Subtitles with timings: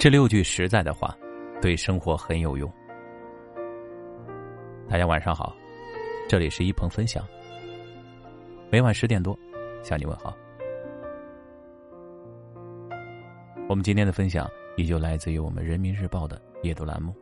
[0.00, 1.14] 这六句实在的话，
[1.60, 2.72] 对生活很有用。
[4.88, 5.54] 大家晚上好，
[6.26, 7.22] 这里是一鹏分享。
[8.70, 9.38] 每晚十点多，
[9.82, 10.34] 向你问好。
[13.68, 17.14] 我们今天的分享依旧来自于我们人民日报的阅读栏目。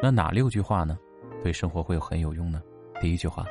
[0.00, 0.96] 那哪六句话呢？
[1.42, 2.62] 对生活会很有用呢？
[3.00, 3.44] 第一句话：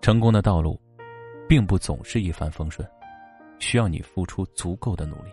[0.00, 0.76] 成功的道路。
[1.50, 2.88] 并不总是一帆风顺，
[3.58, 5.32] 需要你付出足够的努力。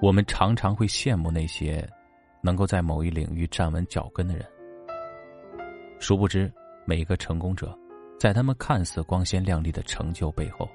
[0.00, 1.84] 我们常常会羡慕那些
[2.40, 4.46] 能够在某一领域站稳脚跟的人，
[5.98, 6.48] 殊不知
[6.84, 7.76] 每一个成功者，
[8.16, 10.68] 在他们看似光鲜亮丽的成就背后，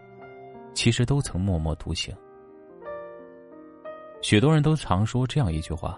[0.73, 2.13] 其实都曾默默独行。
[4.21, 5.97] 许多人都常说这样一句话：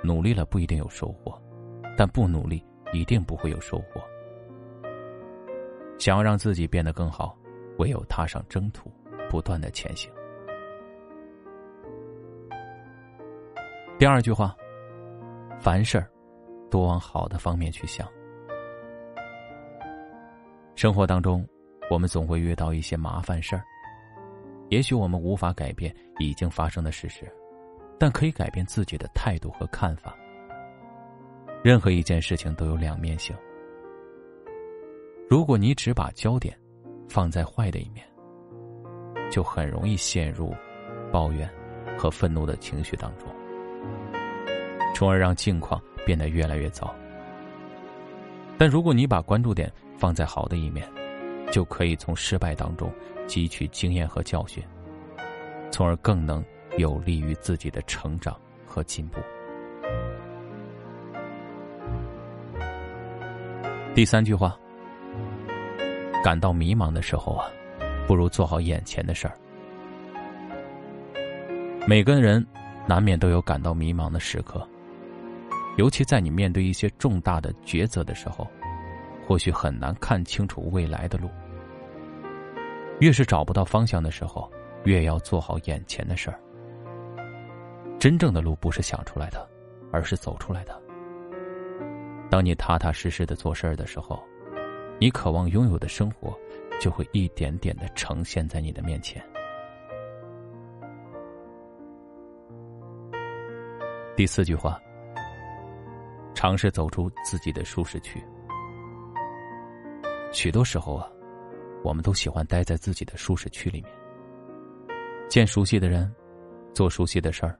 [0.00, 1.36] 努力了不一定有收获，
[1.96, 4.00] 但不努力一定不会有收获。
[5.98, 7.36] 想要让自己变得更好，
[7.78, 8.90] 唯有踏上征途，
[9.30, 10.10] 不断的前行。
[13.98, 14.54] 第二句话，
[15.58, 16.06] 凡事儿
[16.70, 18.06] 多往好的方面去想。
[20.74, 21.46] 生活当中，
[21.90, 23.64] 我们总会遇到一些麻烦事儿，
[24.68, 27.26] 也许我们无法改变已经发生的事实，
[27.98, 30.14] 但可以改变自己的态度和看法。
[31.64, 33.34] 任何一件事情都有两面性。
[35.28, 36.56] 如果你只把焦点
[37.08, 38.06] 放在坏的一面，
[39.28, 40.54] 就很容易陷入
[41.12, 41.50] 抱怨
[41.98, 43.28] 和愤怒的情绪当中，
[44.94, 46.94] 从而让境况变得越来越糟。
[48.56, 50.88] 但如果你把关注点放在好的一面，
[51.50, 52.88] 就可以从失败当中
[53.26, 54.62] 汲取经验和教训，
[55.72, 56.44] 从而更能
[56.78, 59.20] 有利于自己的成长和进步。
[63.92, 64.56] 第三句话。
[66.26, 67.46] 感到迷茫的时候啊，
[68.04, 69.38] 不如做好眼前的事儿。
[71.86, 72.44] 每个人
[72.84, 74.68] 难免都有感到迷茫的时刻，
[75.76, 78.44] 尤其在你面对一些重大的抉择的时候，
[79.24, 81.30] 或许很难看清楚未来的路。
[82.98, 84.50] 越是找不到方向的时候，
[84.82, 86.40] 越要做好眼前的事儿。
[88.00, 89.48] 真正的路不是想出来的，
[89.92, 90.76] 而是走出来的。
[92.28, 94.20] 当你踏踏实实的做事儿的时候。
[94.98, 96.34] 你渴望拥有的生活，
[96.80, 99.22] 就会一点点的呈现在你的面前。
[104.16, 104.80] 第四句话，
[106.34, 108.18] 尝试走出自己的舒适区。
[110.32, 111.06] 许多时候啊，
[111.84, 113.92] 我们都喜欢待在自己的舒适区里面，
[115.28, 116.10] 见熟悉的人，
[116.72, 117.58] 做熟悉的事儿，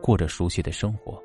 [0.00, 1.22] 过着熟悉的生活。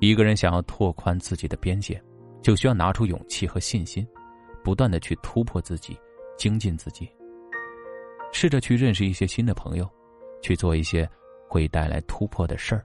[0.00, 2.02] 一个人想要拓宽自己的边界。
[2.46, 4.06] 就需要拿出勇气和信心，
[4.62, 5.98] 不断的去突破自己，
[6.38, 7.10] 精进自己。
[8.32, 9.90] 试着去认识一些新的朋友，
[10.40, 11.10] 去做一些
[11.48, 12.84] 会带来突破的事儿，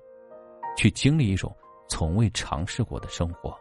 [0.75, 1.55] 去经历一种
[1.87, 3.55] 从未尝试过的生活。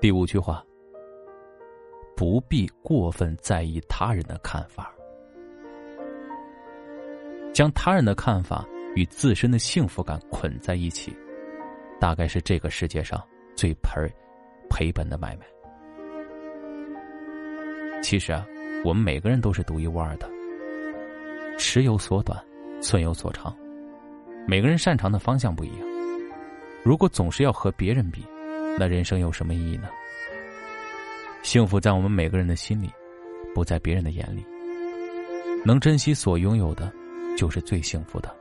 [0.00, 0.64] 第五句话：
[2.16, 4.94] 不必过分在意他人的看法，
[7.52, 8.64] 将他人的看法
[8.94, 11.12] 与自身的幸福感捆在一起。
[12.00, 13.22] 大概是这个世界上
[13.54, 13.92] 最赔
[14.70, 15.46] 赔本的买卖。
[18.02, 18.46] 其实啊，
[18.82, 20.28] 我们每个人都是独一无二的，
[21.58, 22.42] 尺有所短，
[22.80, 23.54] 寸有所长，
[24.48, 25.86] 每个人擅长的方向不一样。
[26.82, 28.24] 如果总是要和别人比，
[28.78, 29.90] 那人生有什么意义呢？
[31.42, 32.90] 幸福在我们每个人的心里，
[33.54, 34.42] 不在别人的眼里。
[35.62, 36.90] 能珍惜所拥有的，
[37.36, 38.34] 就是最幸福的。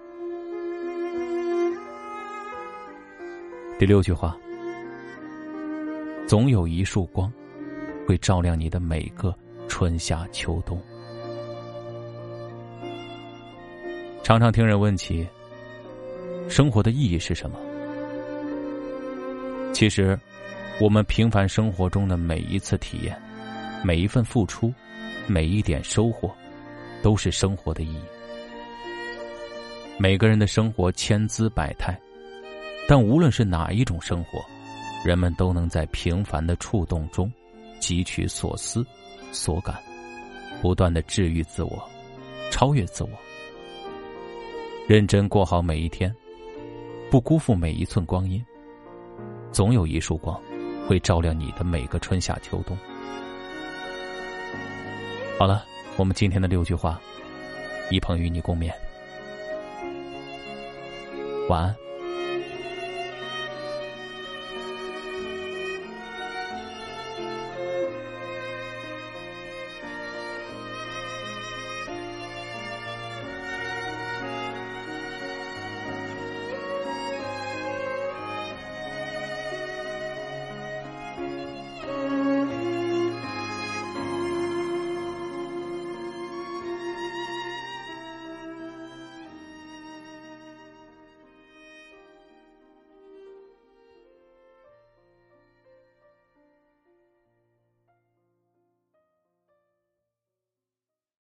[3.79, 4.37] 第六句话，
[6.27, 7.31] 总有一束光，
[8.05, 9.33] 会照亮你的每个
[9.69, 10.77] 春夏秋冬。
[14.21, 15.25] 常常听人问起，
[16.49, 17.57] 生活的意义是什么？
[19.71, 20.19] 其实，
[20.81, 23.17] 我们平凡生活中的每一次体验，
[23.81, 24.73] 每一份付出，
[25.25, 26.29] 每一点收获，
[27.01, 28.03] 都是生活的意义。
[29.97, 31.97] 每个人的生活千姿百态。
[32.89, 34.43] 但无论是哪一种生活，
[35.05, 37.31] 人们都能在平凡的触动中
[37.79, 38.83] 汲取所思
[39.31, 39.75] 所感，
[40.59, 41.87] 不断的治愈自我，
[42.49, 43.09] 超越自我，
[44.87, 46.11] 认真过好每一天，
[47.11, 48.43] 不辜负每一寸光阴。
[49.51, 50.41] 总有一束光，
[50.87, 52.75] 会照亮你的每个春夏秋冬。
[55.37, 55.63] 好了，
[55.95, 56.99] 我们今天的六句话，
[57.91, 58.73] 一鹏与你共勉，
[61.47, 61.88] 晚安。